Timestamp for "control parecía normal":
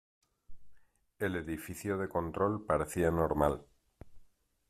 2.09-3.63